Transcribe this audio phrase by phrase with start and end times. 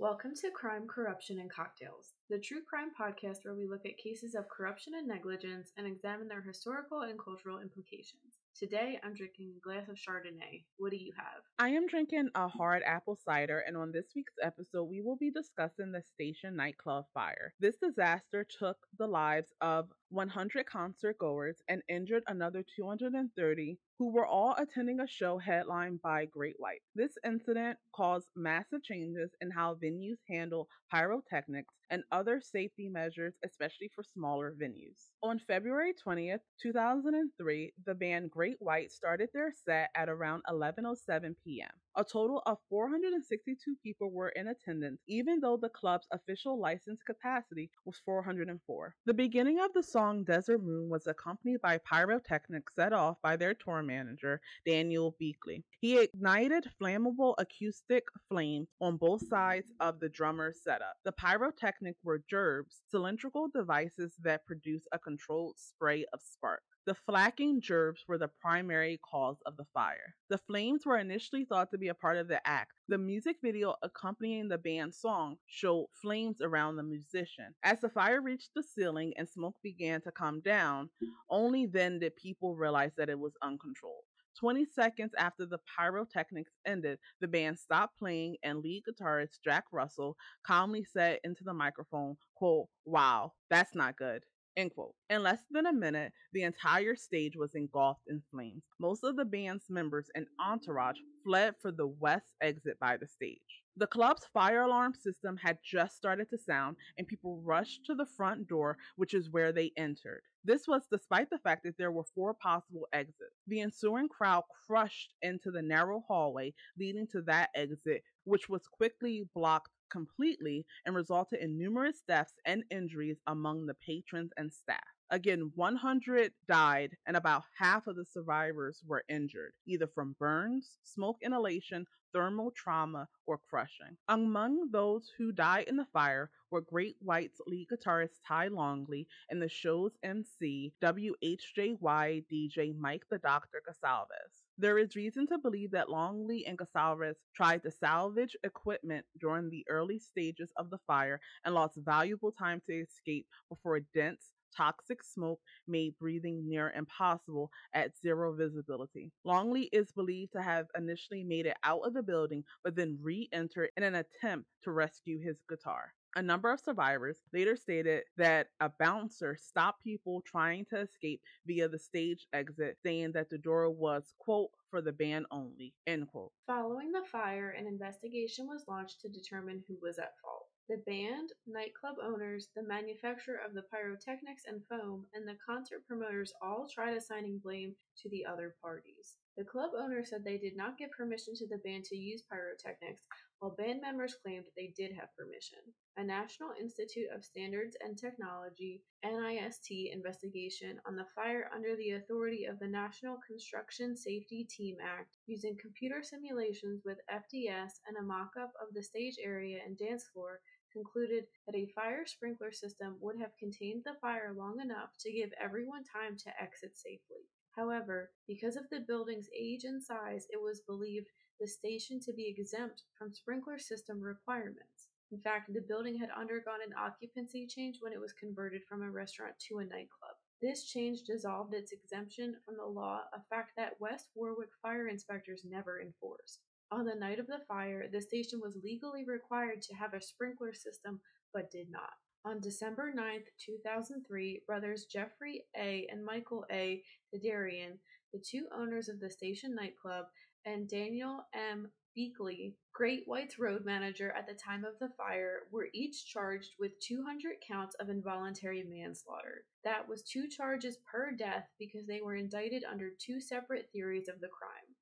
[0.00, 4.34] Welcome to Crime, Corruption, and Cocktails, the true crime podcast where we look at cases
[4.34, 8.40] of corruption and negligence and examine their historical and cultural implications.
[8.58, 10.64] Today, I'm drinking a glass of Chardonnay.
[10.78, 11.42] What do you have?
[11.60, 15.30] I am drinking a hard apple cider, and on this week's episode, we will be
[15.30, 17.54] discussing the station nightclub fire.
[17.60, 24.26] This disaster took the lives of 100 concert goers and injured another 230 who were
[24.26, 26.82] all attending a show headlined by Great White.
[26.94, 33.90] This incident caused massive changes in how venues handle pyrotechnics and other safety measures, especially
[33.94, 35.10] for smaller venues.
[35.22, 41.68] On February 20th, 2003, the band Great White started their set at around 11:07 p.m.
[41.96, 47.70] A total of 462 people were in attendance, even though the club's official license capacity
[47.84, 48.94] was 404.
[49.06, 53.54] The beginning of the song Desert Moon was accompanied by pyrotechnics set off by their
[53.54, 55.62] tour manager, Daniel Biechele.
[55.80, 60.96] He ignited flammable acoustic flames on both sides of the drummer's setup.
[61.04, 66.62] The pyrotechnic were gerbs, cylindrical devices that produce a controlled spray of spark.
[66.86, 70.14] The flacking gerbs were the primary cause of the fire.
[70.28, 72.72] The flames were initially thought to be a part of the act.
[72.88, 77.54] The music video accompanying the band's song showed flames around the musician.
[77.62, 80.90] As the fire reached the ceiling and smoke began to come down,
[81.30, 84.04] only then did people realize that it was uncontrolled.
[84.38, 90.18] 20 seconds after the pyrotechnics ended, the band stopped playing and lead guitarist Jack Russell
[90.44, 94.22] calmly said into the microphone, quote, wow, that's not good.
[94.56, 94.94] End quote.
[95.10, 98.62] In less than a minute, the entire stage was engulfed in flames.
[98.78, 103.64] Most of the band's members and entourage fled for the west exit by the stage.
[103.76, 108.06] The club's fire alarm system had just started to sound, and people rushed to the
[108.06, 110.22] front door, which is where they entered.
[110.44, 113.34] This was despite the fact that there were four possible exits.
[113.48, 119.28] The ensuing crowd crushed into the narrow hallway leading to that exit, which was quickly
[119.34, 124.93] blocked completely and resulted in numerous deaths and injuries among the patrons and staff.
[125.14, 131.18] Again, 100 died, and about half of the survivors were injured, either from burns, smoke
[131.22, 133.96] inhalation, thermal trauma, or crushing.
[134.08, 139.40] Among those who died in the fire were Great White's lead guitarist Ty Longley and
[139.40, 144.42] the show's MC, WHJY DJ Mike the Doctor Gonsalves.
[144.58, 149.64] There is reason to believe that Longley and Gonsalves tried to salvage equipment during the
[149.68, 155.02] early stages of the fire and lost valuable time to escape before a dense, toxic
[155.02, 159.12] smoke made breathing near impossible at zero visibility.
[159.24, 163.28] Longley is believed to have initially made it out of the building, but then re
[163.32, 165.92] entered in an attempt to rescue his guitar.
[166.16, 171.68] A number of survivors later stated that a bouncer stopped people trying to escape via
[171.68, 176.30] the stage exit, saying that the door was, quote, for the band only, end quote.
[176.46, 180.46] Following the fire, an investigation was launched to determine who was at fault.
[180.66, 186.32] The band, nightclub owners, the manufacturer of the pyrotechnics and foam, and the concert promoters
[186.40, 189.18] all tried assigning blame to the other parties.
[189.36, 193.02] The club owner said they did not give permission to the band to use pyrotechnics,
[193.40, 195.58] while band members claimed they did have permission.
[195.96, 202.46] A National Institute of Standards and Technology NIST investigation on the fire under the authority
[202.46, 208.32] of the National Construction Safety Team Act using computer simulations with FDS and a mock
[208.40, 210.40] up of the stage area and dance floor
[210.74, 215.30] concluded that a fire sprinkler system would have contained the fire long enough to give
[215.40, 217.24] everyone time to exit safely.
[217.56, 221.06] However, because of the building's age and size, it was believed
[221.40, 224.88] the station to be exempt from sprinkler system requirements.
[225.12, 228.90] In fact, the building had undergone an occupancy change when it was converted from a
[228.90, 230.16] restaurant to a nightclub.
[230.42, 235.44] This change dissolved its exemption from the law, a fact that West Warwick fire inspectors
[235.44, 236.40] never enforced.
[236.72, 240.52] On the night of the fire, the station was legally required to have a sprinkler
[240.52, 241.00] system,
[241.32, 241.92] but did not.
[242.24, 245.86] On December 9, 2003, brothers Jeffrey A.
[245.90, 246.82] and Michael A.
[247.12, 247.78] Derderian,
[248.12, 250.06] the two owners of the station nightclub,
[250.46, 251.70] and Daniel M.
[251.96, 256.80] Biechele, Great White's road manager at the time of the fire, were each charged with
[256.80, 259.44] 200 counts of involuntary manslaughter.
[259.62, 264.20] That was two charges per death because they were indicted under two separate theories of
[264.20, 264.73] the crime.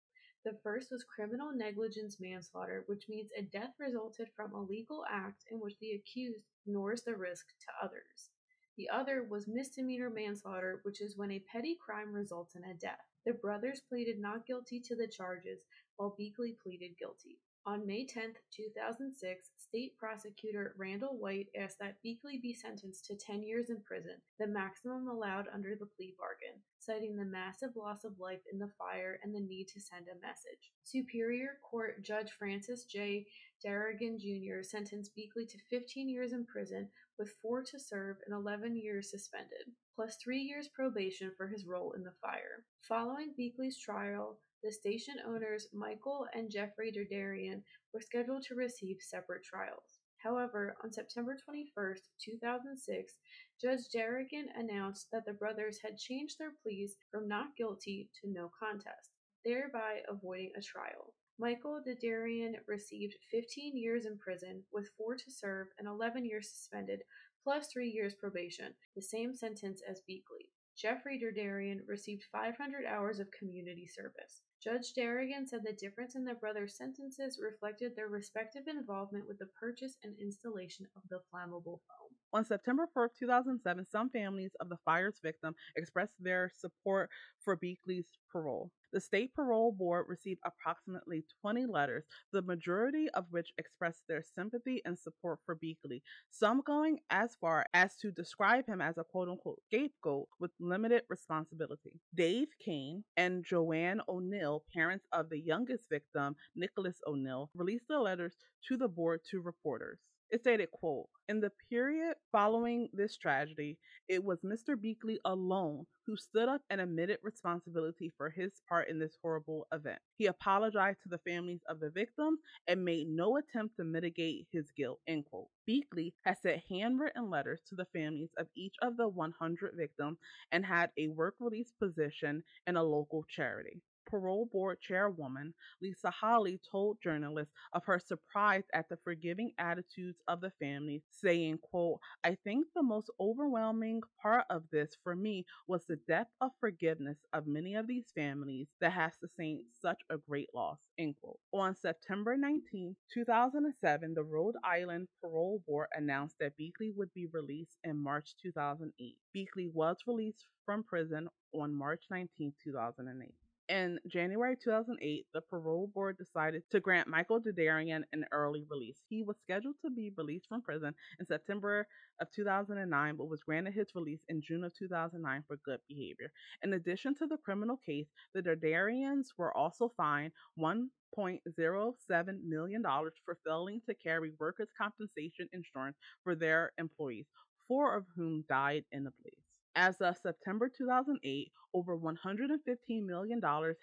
[0.45, 5.45] The first was criminal negligence manslaughter, which means a death resulted from a legal act
[5.49, 8.31] in which the accused ignores the risk to others.
[8.77, 13.07] The other was misdemeanor manslaughter, which is when a petty crime results in a death.
[13.25, 15.61] The brothers pleaded not guilty to the charges,
[15.97, 17.39] while Biechele pleaded guilty.
[17.65, 23.45] On May 10, 2006, state prosecutor Randall White asked that Biechele be sentenced to 10
[23.45, 28.19] years in prison, the maximum allowed under the plea bargain, citing the massive loss of
[28.19, 30.73] life in the fire and the need to send a message.
[30.83, 33.27] Superior Court Judge Francis J.
[33.65, 34.65] Darigan Jr.
[34.65, 39.71] sentenced Biechele to 15 years in prison with four to serve and 11 years suspended,
[39.95, 42.65] plus three years probation for his role in the fire.
[42.89, 47.63] Following Biechele's trial, the station owners Michael and Jeffrey Derderian
[47.93, 49.99] were scheduled to receive separate trials.
[50.23, 53.19] However, on September 21, 2006,
[53.61, 58.51] Judge Darigan announced that the brothers had changed their pleas from not guilty to no
[58.57, 59.11] contest,
[59.45, 61.13] thereby avoiding a trial.
[61.41, 67.03] Michael Derderian received 15 years in prison with four to serve and 11 years suspended,
[67.43, 70.51] plus three years probation, the same sentence as Biechele.
[70.77, 74.43] Jeffrey Derderian received 500 hours of community service.
[74.63, 79.47] Judge Darigan said the difference in the brothers' sentences reflected their respective involvement with the
[79.47, 82.15] purchase and installation of the flammable foam.
[82.35, 88.09] On September 4, 2007, some families of the fire's victim expressed their support for Biechele's
[88.31, 88.71] parole.
[88.91, 94.81] The state parole board received approximately 20 letters, the majority of which expressed their sympathy
[94.87, 96.01] and support for Biechele,
[96.31, 101.03] some going as far as to describe him as a quote unquote scapegoat with limited
[101.11, 102.01] responsibility.
[102.15, 108.37] Dave Kane and Joanne O'Neill, parents of the youngest victim, Nicholas O'Neill, released the letters
[108.69, 109.99] to the board to reporters.
[110.33, 113.77] It stated, quote, in the period following this tragedy,
[114.09, 114.77] it was Mr.
[114.77, 119.99] Biechele alone who stood up and admitted responsibility for his part in this horrible event.
[120.17, 124.71] He apologized to the families of the victims and made no attempt to mitigate his
[124.75, 125.49] guilt, end quote.
[125.69, 130.17] Biechele has sent handwritten letters to the families of each of the 100 victims
[130.51, 133.83] and had a work release position in a local charity
[134.13, 140.43] parole board chairwoman Lisa Holley told journalists of her surprise at the forgiving attitudes of
[140.43, 145.87] the families, saying, quote, I think the most overwhelming part of this for me was
[145.87, 150.51] the depth of forgiveness of many of these families that have sustained such a great
[150.55, 151.39] loss, end quote.
[151.53, 157.79] On September 19, 2007, the Rhode Island Parole Board announced that Biechele would be released
[157.83, 159.17] in March 2008.
[159.35, 163.35] Biechele was released from prison on March 19, 2008.
[163.69, 168.99] In January 2008, the parole board decided to grant Michael Derderian an early release.
[169.09, 171.87] He was scheduled to be released from prison in September
[172.21, 176.33] of 2009, but was granted his release in June of 2009 for good behavior.
[176.63, 182.83] In addition to the criminal case, the Derderians were also fined $1.07 million
[183.25, 187.27] for failing to carry workers' compensation insurance for their employees,
[187.69, 189.37] four of whom died in the blaze.
[189.75, 193.41] As of September 2008, over $115 million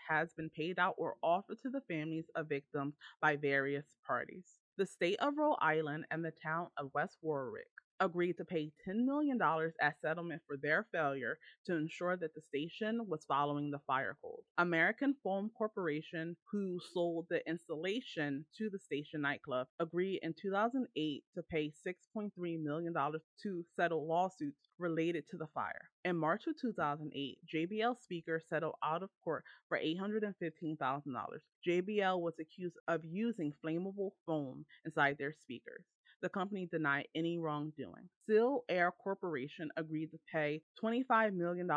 [0.07, 4.45] has been paid out or offered to the families of victims by various parties.
[4.77, 7.67] The state of Rhode Island and the town of West Warwick
[7.99, 9.39] agreed to pay $10 million
[9.81, 14.41] as settlement for their failure to ensure that the station was following the fire code.
[14.57, 21.43] American Foam Corporation, who sold the installation to the station nightclub, agreed in 2008 to
[21.43, 22.93] pay $6.3 million
[23.43, 25.89] to settle lawsuits related to the fire.
[26.05, 31.03] In March of 2008, JBL Speaker settled out of court for $815,000.
[31.67, 35.85] JBL was accused of using flammable foam inside their speakers
[36.21, 38.09] the company denied any wrongdoing.
[38.27, 41.69] Sealed Air Corporation agreed to pay $25 million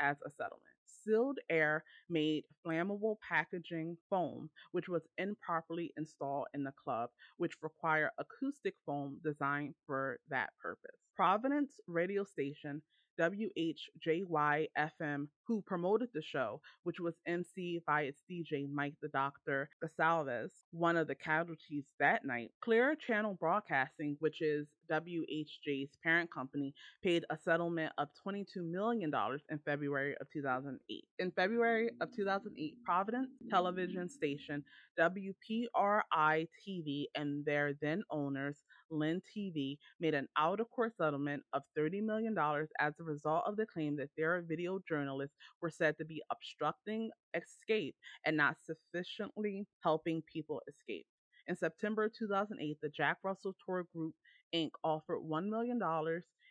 [0.00, 0.62] as a settlement.
[1.04, 8.10] Sealed Air made flammable packaging foam, which was improperly installed in the club, which required
[8.18, 10.96] acoustic foam designed for that purpose.
[11.16, 12.82] Providence radio station
[13.18, 19.68] WHJY FM, who promoted the show, which was MC by its DJ Mike the Doctor
[19.82, 22.50] Gonsalves, one of the casualties that night.
[22.60, 29.12] Clear Channel Broadcasting, which is WHJ's parent company, paid a settlement of $22 million
[29.50, 31.04] in February of 2008.
[31.18, 34.64] In February of 2008, Providence television station
[34.98, 38.56] WPRI TV and their then owners
[38.90, 42.36] LIN TV made an out of court settlement of $30 million
[42.78, 47.10] as a result of the claim that their video journalists were said to be obstructing
[47.34, 47.94] escape
[48.24, 51.06] and not sufficiently helping people escape.
[51.46, 54.14] In September 2008, the Jack Russell Tour Group
[54.54, 54.70] Inc.
[54.84, 55.80] offered $1 million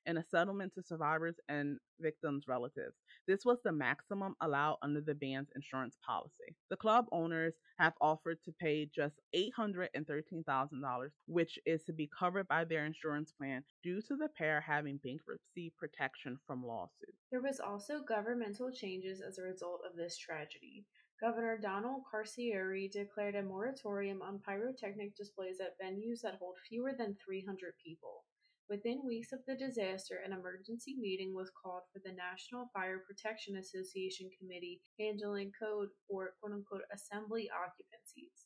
[0.05, 2.95] in a settlement to survivors and victims' relatives.
[3.27, 6.55] This was the maximum allowed under the band's insurance policy.
[6.69, 12.63] The club owners have offered to pay just $813,000, which is to be covered by
[12.63, 17.19] their insurance plan due to the pair having bankruptcy protection from lawsuits.
[17.31, 20.85] There was also governmental changes as a result of this tragedy.
[21.21, 27.17] Governor Donald Carcieri declared a moratorium on pyrotechnic displays at venues that hold fewer than
[27.25, 28.23] 300 people.
[28.69, 33.57] Within weeks of the disaster, an emergency meeting was called for the National Fire Protection
[33.57, 38.45] Association committee handling code for quote unquote assembly occupancies.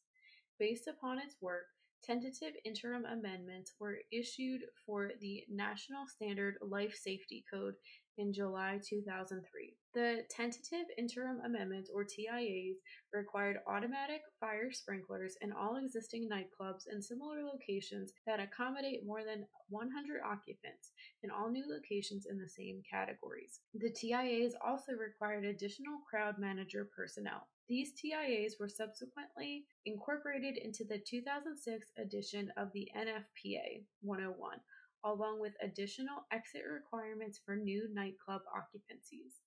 [0.57, 1.65] Based upon its work,
[2.03, 7.75] tentative interim amendments were issued for the National Standard Life Safety Code
[8.17, 9.75] in July 2003.
[9.93, 12.77] The tentative interim amendments, or TIAs,
[13.13, 19.45] required automatic fire sprinklers in all existing nightclubs and similar locations that accommodate more than
[19.69, 20.91] 100 occupants
[21.21, 23.59] in all new locations in the same categories.
[23.75, 27.47] The TIAs also required additional crowd manager personnel.
[27.69, 34.59] These TIAs were subsequently incorporated into the 2006 edition of the NFPA 101,
[35.03, 39.41] along with additional exit requirements for new nightclub occupancies.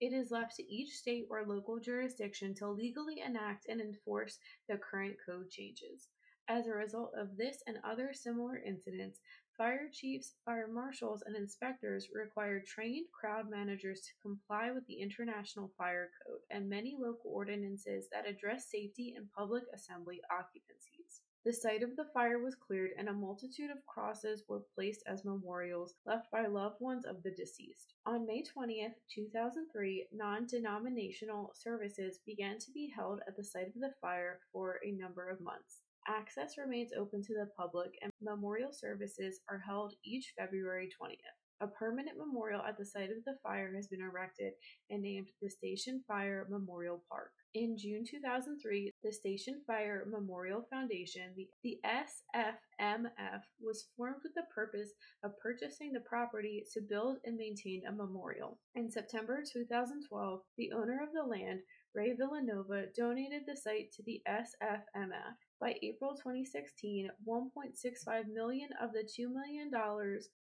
[0.00, 4.38] It is left to each state or local jurisdiction to legally enact and enforce
[4.68, 6.08] the current code changes.
[6.46, 9.20] As a result of this and other similar incidents,
[9.56, 15.72] fire chiefs, fire marshals, and inspectors require trained crowd managers to comply with the International
[15.78, 21.23] Fire Code and many local ordinances that address safety and public assembly occupancies.
[21.44, 25.26] The site of the fire was cleared and a multitude of crosses were placed as
[25.26, 27.92] memorials left by loved ones of the deceased.
[28.06, 33.74] On May 20th, 2003, non denominational services began to be held at the site of
[33.74, 35.82] the fire for a number of months.
[36.06, 41.18] Access remains open to the public and memorial services are held each February 20th.
[41.60, 44.54] A permanent memorial at the site of the fire has been erected
[44.88, 47.32] and named the Station Fire Memorial Park.
[47.54, 54.42] In June 2003, the Station Fire Memorial Foundation, the, the SFMF, was formed with the
[54.52, 54.90] purpose
[55.22, 58.58] of purchasing the property to build and maintain a memorial.
[58.74, 61.60] In September 2012, the owner of the land,
[61.94, 65.38] Ray Villanova, donated the site to the SFMF.
[65.60, 69.70] By April 2016, 1.65 million of the $2 million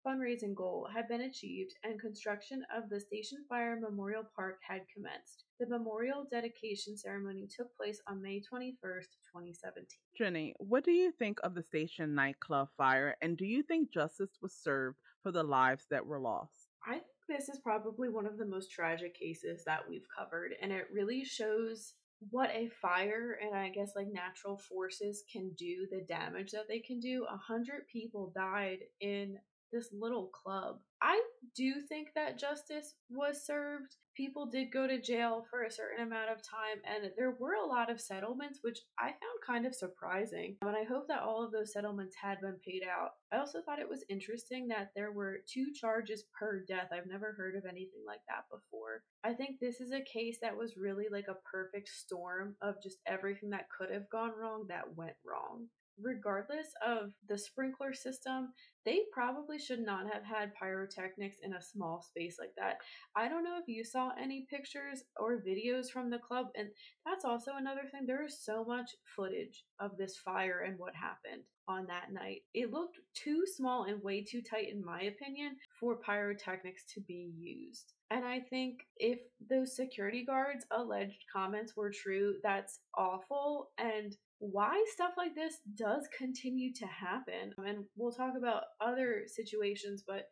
[0.05, 5.45] fundraising goal had been achieved and construction of the Station Fire Memorial Park had commenced.
[5.59, 9.85] The memorial dedication ceremony took place on May 21st, 2017.
[10.17, 14.37] Jenny, what do you think of the station nightclub fire and do you think justice
[14.41, 16.69] was served for the lives that were lost?
[16.85, 20.71] I think this is probably one of the most tragic cases that we've covered and
[20.71, 21.93] it really shows
[22.31, 26.79] what a fire and I guess like natural forces can do, the damage that they
[26.79, 27.25] can do.
[27.31, 29.37] A hundred people died in
[29.71, 30.79] this little club.
[31.01, 31.21] I
[31.55, 33.95] do think that justice was served.
[34.15, 37.65] People did go to jail for a certain amount of time, and there were a
[37.65, 40.57] lot of settlements, which I found kind of surprising.
[40.61, 43.13] And I hope that all of those settlements had been paid out.
[43.31, 46.89] I also thought it was interesting that there were two charges per death.
[46.91, 49.03] I've never heard of anything like that before.
[49.23, 52.97] I think this is a case that was really like a perfect storm of just
[53.07, 55.67] everything that could have gone wrong that went wrong
[56.01, 58.53] regardless of the sprinkler system,
[58.85, 62.77] they probably should not have had pyrotechnics in a small space like that.
[63.15, 66.69] I don't know if you saw any pictures or videos from the club, and
[67.05, 68.05] that's also another thing.
[68.05, 72.41] There is so much footage of this fire and what happened on that night.
[72.53, 77.31] It looked too small and way too tight, in my opinion, for pyrotechnics to be
[77.37, 77.93] used.
[78.11, 83.71] And I think if those security guards' alleged comments were true, that's awful.
[83.77, 87.53] And why stuff like this does continue to happen.
[87.57, 90.27] And we'll talk about other situations, but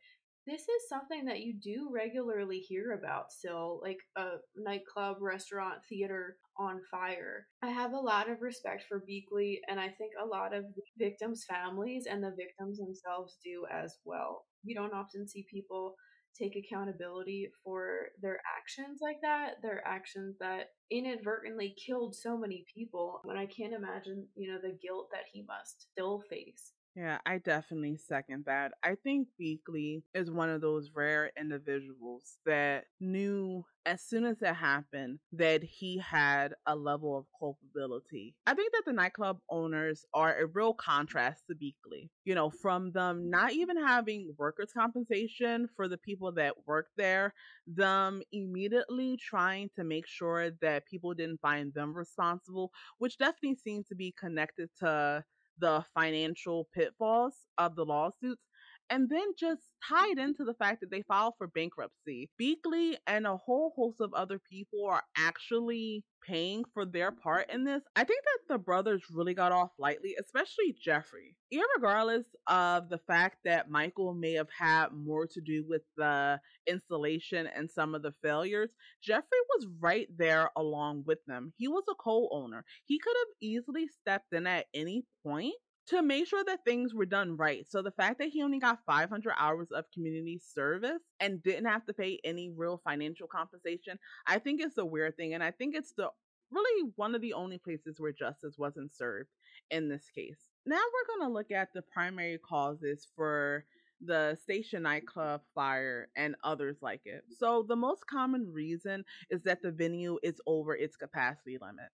[0.47, 6.37] this is something that you do regularly hear about still, like a nightclub, restaurant, theater
[6.57, 7.47] on fire.
[7.61, 10.65] I have a lot of respect for Biechele, and I think a lot of
[10.97, 14.45] victims' families and the victims themselves do as well.
[14.63, 15.95] You don't often see people
[16.37, 23.21] take accountability for their actions like that, their actions that inadvertently killed so many people.
[23.25, 26.71] And I can't imagine, you know, the guilt that he must still face.
[26.95, 28.73] Yeah, I definitely second that.
[28.83, 34.53] I think Biechele is one of those rare individuals that knew as soon as it
[34.53, 38.35] happened that he had a level of culpability.
[38.45, 42.09] I think that the nightclub owners are a real contrast to Biechele.
[42.25, 47.33] You know, from them not even having workers' compensation for the people that work there,
[47.65, 53.87] them immediately trying to make sure that people didn't find them responsible, which definitely seems
[53.87, 55.23] to be connected to
[55.61, 58.43] the financial pitfalls of the lawsuits.
[58.89, 62.29] and then just tied into the fact that they filed for bankruptcy.
[62.41, 67.63] Biechele and a whole host of other people are actually paying for their part in
[67.63, 67.81] this.
[67.95, 71.35] I think that the brothers really got off lightly, especially Jeffrey.
[71.75, 77.47] Regardless of the fact that Michael may have had more to do with the installation
[77.47, 78.69] and some of the failures,
[79.03, 81.53] Jeffrey was right there along with them.
[81.57, 82.63] He was a co owner.
[82.85, 85.55] He could have easily stepped in at any point
[85.91, 87.65] to make sure that things were done right.
[87.69, 91.85] So the fact that he only got 500 hours of community service and didn't have
[91.85, 95.33] to pay any real financial compensation, I think it's a weird thing.
[95.33, 96.09] And I think it's the
[96.49, 99.29] really one of the only places where justice wasn't served
[99.69, 100.39] in this case.
[100.65, 103.65] Now we're going to look at the primary causes for
[104.03, 107.23] the station nightclub fire and others like it.
[107.37, 111.89] So the most common reason is that the venue is over its capacity limit.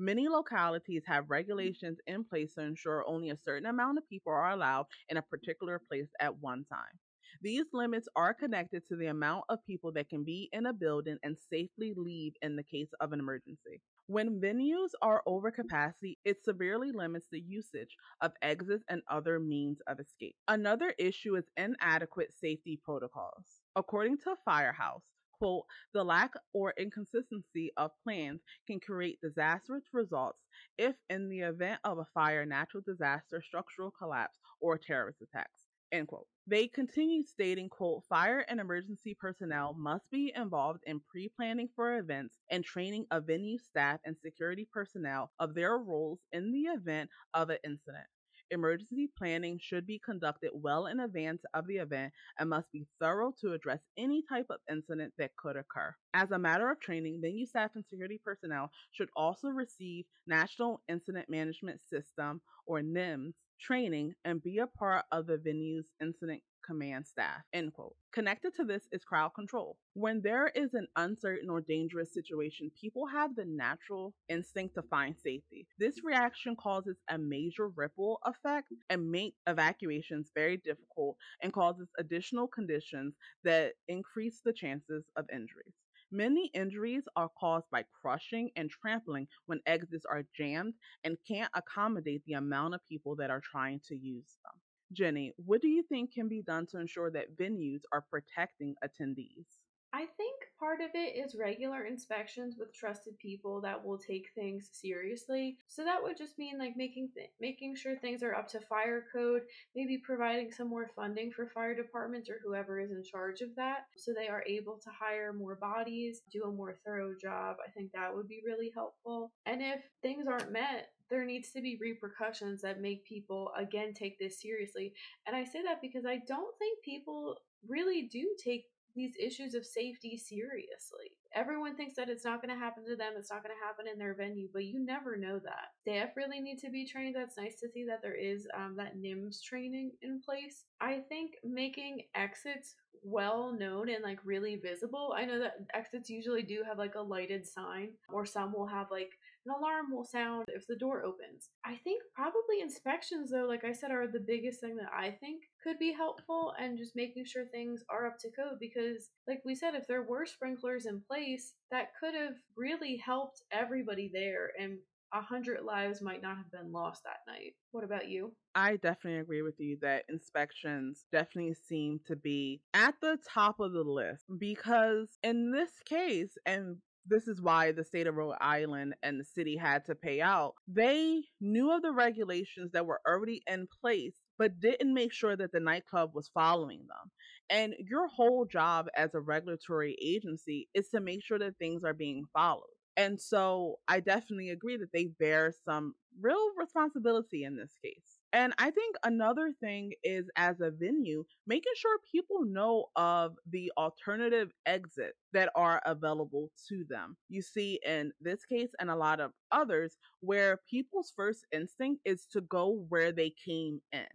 [0.00, 1.30] Many localities have mm.
[1.30, 5.22] regulations in place to ensure only a certain amount of people are allowed in a
[5.22, 7.00] particular place at one time.
[7.42, 11.18] These limits are connected to the amount of people that can be in a building
[11.24, 13.82] and safely leave in the case of an emergency.
[14.06, 15.56] When venues are over mm.
[15.56, 20.36] capacity, it severely limits the usage of exits and other means of escape.
[20.46, 23.62] Another issue is inadequate safety protocols.
[23.74, 25.02] According to Firehouse,
[25.38, 25.64] quote,
[25.94, 30.40] the lack or inconsistency of plans can create disastrous results
[30.76, 35.64] if in the event of a fire, natural disaster, structural collapse, or terrorist attacks.
[35.90, 36.26] End quote.
[36.46, 42.36] They continue stating, quote, fire and emergency personnel must be involved in pre-planning for events
[42.50, 47.48] and training of venue staff and security personnel of their roles in the event of
[47.50, 48.06] an incident.
[48.50, 53.32] Emergency planning should be conducted well in advance of the event and must be thorough
[53.40, 55.94] to address any type of incident that could occur.
[56.14, 61.28] As a matter of training, venue staff and security personnel should also receive National Incident
[61.28, 67.40] Management System or NIMS training and be a part of the venue's incident command staff.
[67.54, 67.96] End quote.
[68.12, 69.78] Connected to this is crowd control.
[69.94, 75.16] When there is an uncertain or dangerous situation, people have the natural instinct to find
[75.16, 75.66] safety.
[75.78, 82.46] This reaction causes a major ripple effect and make evacuations very difficult and causes additional
[82.46, 85.74] conditions that increase the chances of injuries.
[86.10, 92.22] Many injuries are caused by crushing and trampling when exits are jammed and can't accommodate
[92.26, 94.60] the amount of people that are trying to use them.
[94.92, 99.44] Jenny, what do you think can be done to ensure that venues are protecting attendees?
[99.92, 104.68] I think part of it is regular inspections with trusted people that will take things
[104.72, 105.56] seriously.
[105.66, 109.06] So that would just mean like making th- making sure things are up to fire
[109.10, 109.42] code,
[109.74, 113.86] maybe providing some more funding for fire departments or whoever is in charge of that
[113.96, 117.56] so they are able to hire more bodies, do a more thorough job.
[117.66, 119.32] I think that would be really helpful.
[119.46, 124.18] And if things aren't met, there needs to be repercussions that make people again take
[124.18, 124.92] this seriously.
[125.26, 129.64] And I say that because I don't think people really do take these issues of
[129.64, 131.12] safety seriously.
[131.34, 133.86] Everyone thinks that it's not going to happen to them, it's not going to happen
[133.90, 135.68] in their venue, but you never know that.
[135.82, 137.14] Staff really need to be trained.
[137.14, 140.64] That's nice to see that there is um, that NIMS training in place.
[140.80, 145.14] I think making exits well known and like really visible.
[145.16, 148.90] I know that exits usually do have like a lighted sign, or some will have
[148.90, 149.12] like
[149.48, 151.50] an alarm will sound if the door opens.
[151.64, 155.42] I think probably inspections, though, like I said, are the biggest thing that I think
[155.62, 159.54] could be helpful and just making sure things are up to code because, like we
[159.54, 164.78] said, if there were sprinklers in place, that could have really helped everybody there and
[165.14, 167.54] a hundred lives might not have been lost that night.
[167.70, 168.32] What about you?
[168.54, 173.72] I definitely agree with you that inspections definitely seem to be at the top of
[173.72, 176.76] the list because in this case, and
[177.08, 180.54] this is why the state of Rhode Island and the city had to pay out.
[180.66, 185.52] They knew of the regulations that were already in place, but didn't make sure that
[185.52, 187.10] the nightclub was following them.
[187.50, 191.94] And your whole job as a regulatory agency is to make sure that things are
[191.94, 192.64] being followed.
[192.96, 198.17] And so I definitely agree that they bear some real responsibility in this case.
[198.32, 203.72] And I think another thing is as a venue, making sure people know of the
[203.78, 207.16] alternative exits that are available to them.
[207.30, 212.26] You see, in this case and a lot of others, where people's first instinct is
[212.32, 214.06] to go where they came in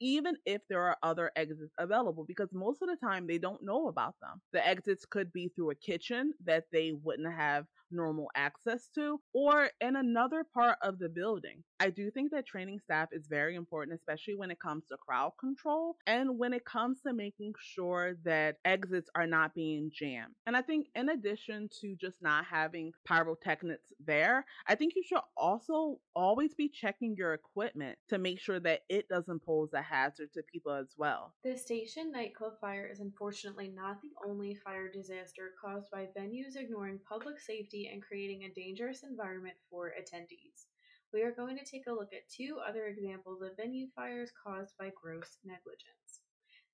[0.00, 3.88] even if there are other exits available, because most of the time they don't know
[3.88, 4.40] about them.
[4.52, 9.70] The exits could be through a kitchen that they wouldn't have normal access to, or
[9.80, 11.62] in another part of the building.
[11.80, 15.32] I do think that training staff is very important, especially when it comes to crowd
[15.38, 20.34] control and when it comes to making sure that exits are not being jammed.
[20.46, 25.20] And I think, in addition to just not having pyrotechnics there, I think you should
[25.36, 30.32] also always be checking your equipment to make sure that it doesn't pose a hazard
[30.34, 31.34] to people as well.
[31.44, 36.98] The station nightclub fire is unfortunately not the only fire disaster caused by venues ignoring
[37.08, 40.66] public safety and creating a dangerous environment for attendees.
[41.12, 44.76] We are going to take a look at two other examples of venue fires caused
[44.78, 46.20] by gross negligence.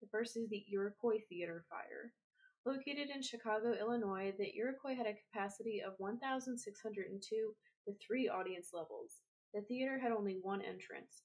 [0.00, 2.12] The first is the Iroquois Theater Fire.
[2.66, 7.54] Located in Chicago, Illinois, the Iroquois had a capacity of 1,602
[7.86, 9.20] with three audience levels.
[9.52, 11.22] The theater had only one entrance.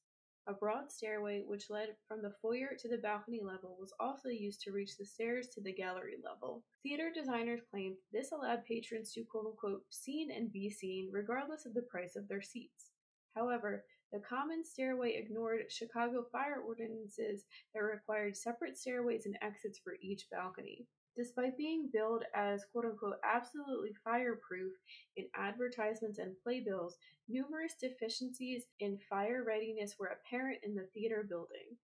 [0.49, 4.61] A broad stairway, which led from the foyer to the balcony level, was also used
[4.61, 6.63] to reach the stairs to the gallery level.
[6.81, 11.75] Theater designers claimed this allowed patrons to quote unquote seen and be seen regardless of
[11.75, 12.89] the price of their seats.
[13.35, 19.97] However, the common stairway ignored Chicago fire ordinances that required separate stairways and exits for
[20.01, 20.87] each balcony.
[21.17, 24.73] Despite being billed as quote unquote absolutely fireproof
[25.17, 31.77] in advertisements and playbills, numerous deficiencies in fire readiness were apparent in the theater building.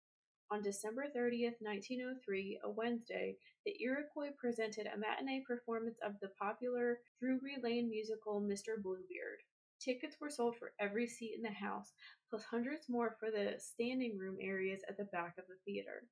[0.51, 3.35] On December 30th, 1903, a Wednesday,
[3.65, 8.79] the Iroquois presented a matinee performance of the popular Drury Lane musical Mr.
[8.81, 9.41] Bluebeard.
[9.79, 11.93] Tickets were sold for every seat in the house,
[12.29, 16.07] plus hundreds more for the standing room areas at the back of the theater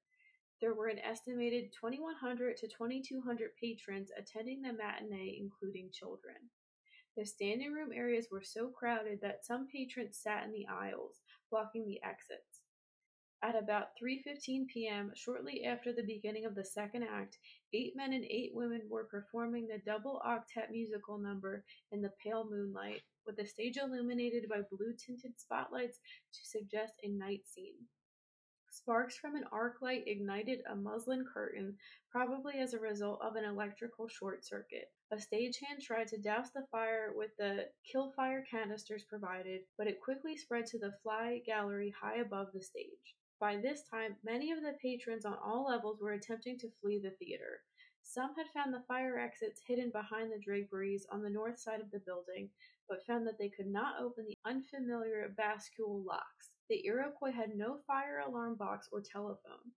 [0.63, 6.36] there were an estimated 2,100 to 2,200 patrons attending the matinee, including children.
[7.17, 11.19] The standing room areas were so crowded that some patrons sat in the aisles,
[11.52, 12.62] blocking the exits.
[13.43, 17.39] At about 3:15 p.m., shortly after the beginning of the second act,
[17.73, 22.47] eight men and eight women were performing the double octet musical number in the pale
[22.49, 25.99] moonlight, with the stage illuminated by blue-tinted spotlights
[26.32, 27.84] to suggest a night scene.
[28.75, 31.77] Sparks from an arc light ignited a muslin curtain,
[32.09, 34.91] probably as a result of an electrical short circuit.
[35.12, 40.01] A stagehand tried to douse the fire with the kill fire canisters provided, but it
[40.01, 43.15] quickly spread to the fly gallery high above the stage.
[43.39, 47.12] By this time, many of the patrons on all levels were attempting to flee the
[47.12, 47.62] theater.
[48.01, 51.91] Some had found the fire exits hidden behind the draperies on the north side of
[51.91, 52.49] the building,
[52.89, 56.53] but found that they could not open the unfamiliar bascule locks.
[56.69, 59.73] The Iroquois had no fire alarm box or telephone.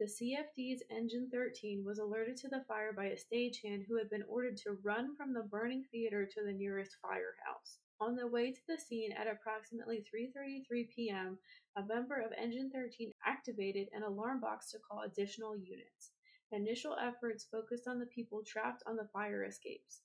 [0.00, 4.24] The CFD's Engine 13 was alerted to the fire by a stagehand who had been
[4.24, 7.78] ordered to run from the burning theater to the nearest firehouse.
[8.00, 11.38] On the way to the scene at approximately 3:33 p.m.,
[11.76, 16.10] a member of Engine 13 activated an alarm box to call additional units.
[16.50, 20.02] Initial efforts focused on the people trapped on the fire escapes.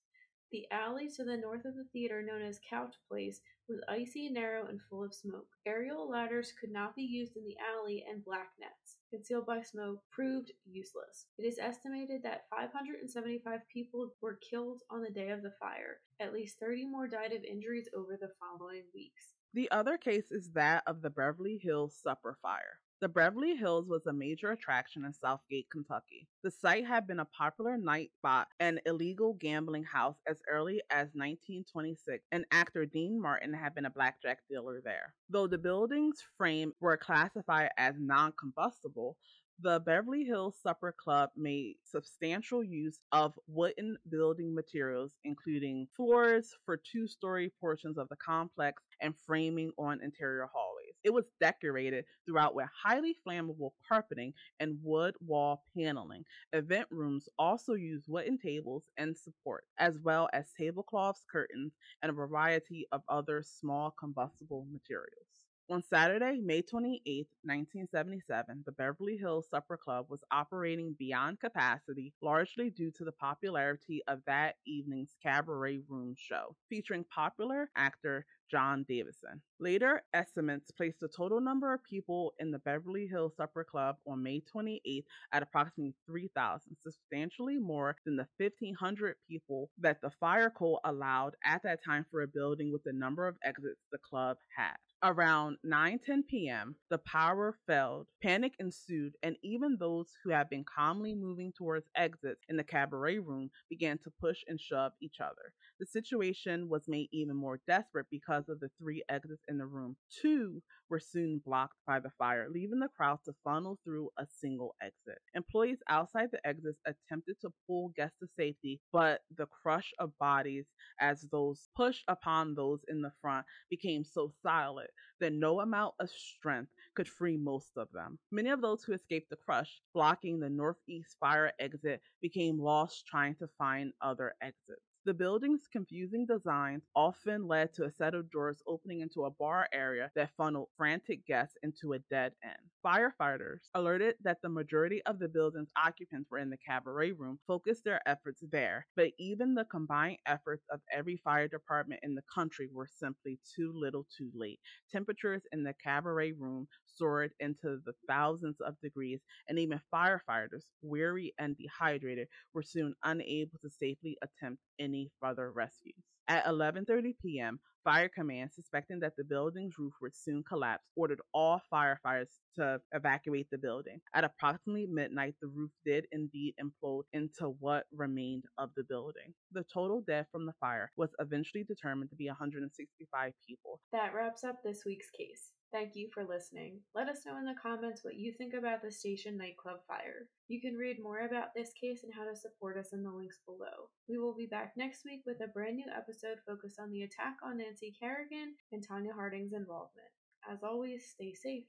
[0.51, 4.65] The alley to the north of the theater, known as Couch Place, was icy, narrow,
[4.65, 5.47] and full of smoke.
[5.67, 9.99] Aerial ladders could not be used in the alley, and black nets, concealed by smoke,
[10.11, 11.27] proved useless.
[11.37, 15.99] It is estimated that 575 people were killed on the day of the fire.
[16.19, 19.35] At least 30 more died of injuries over the following weeks.
[19.53, 22.79] The other case is that of the Beverly Hills Supper Fire.
[23.01, 26.27] The Beverly Hills was a major attraction in Southgate, Kentucky.
[26.43, 31.07] The site had been a popular night spot and illegal gambling house as early as
[31.13, 35.13] 1926, and actor Dean Martin had been a blackjack dealer there.
[35.29, 39.15] Though the building's frame were classified as non combustible,
[39.61, 46.75] the Beverly Hills Supper Club made substantial use of wooden building materials, including floors for
[46.75, 50.78] two story portions of the complex and framing on interior hallways.
[51.03, 56.25] It was decorated throughout with highly flammable carpeting and wood wall paneling.
[56.53, 62.13] Event rooms also used wooden tables and support, as well as tablecloths, curtains, and a
[62.13, 65.45] variety of other small combustible materials.
[65.71, 72.71] On Saturday, May 28, 1977, the Beverly Hills Supper Club was operating beyond capacity, largely
[72.71, 79.41] due to the popularity of that evening's Cabaret Room show, featuring popular actor John Davidson.
[79.59, 84.23] Later estimates placed the total number of people in the Beverly Hills Supper Club on
[84.23, 90.79] May 28 at approximately 3,000, substantially more than the 1,500 people that the fire code
[90.85, 94.75] allowed at that time for a building with the number of exits the club had.
[95.01, 101.15] Around 9:10 p.m., the power failed, panic ensued, and even those who had been calmly
[101.15, 105.53] moving towards exits in the cabaret room began to push and shove each other.
[105.79, 109.97] The situation was made even more desperate because of the three exits in the room.
[110.21, 114.75] Two were soon blocked by the fire, leaving the crowd to funnel through a single
[114.81, 115.19] exit.
[115.35, 120.65] Employees outside the exits attempted to pull guests to safety, but the crush of bodies
[120.99, 124.87] as those pushed upon those in the front became so solid
[125.19, 128.17] that no amount of strength could free most of them.
[128.31, 133.35] Many of those who escaped the crush, blocking the northeast fire exit, became lost trying
[133.35, 134.88] to find other exits.
[135.05, 139.67] The building's confusing designs often led to a set of doors opening into a bar
[139.71, 142.59] area that funneled frantic guests into a dead end.
[142.85, 147.85] Firefighters, alerted that the majority of the building's occupants were in the cabaret room, focused
[147.85, 152.67] their efforts there, but even the combined efforts of every fire department in the country
[152.71, 154.59] were simply too little too late.
[154.91, 161.33] Temperatures in the cabaret room soared into the thousands of degrees, and even firefighters, weary
[161.39, 166.03] and dehydrated, were soon unable to safely attempt any further rescues.
[166.27, 171.61] At 11:30 p.m., Fire Command, suspecting that the building's roof would soon collapse, ordered all
[171.73, 173.99] firefighters to evacuate the building.
[174.13, 179.33] At approximately midnight, the roof did indeed implode into what remained of the building.
[179.53, 183.79] The total death from the fire was eventually determined to be 165 people.
[183.93, 185.51] That wraps up this week's case.
[185.71, 186.79] Thank you for listening.
[186.95, 190.27] Let us know in the comments what you think about the station nightclub fire.
[190.47, 193.37] You can read more about this case and how to support us in the links
[193.45, 193.89] below.
[194.07, 197.35] We will be back next week with a brand new episode focused on the attack
[197.43, 200.09] on Nancy Kerrigan and Tonya Harding's involvement.
[200.49, 201.65] As always, stay safe.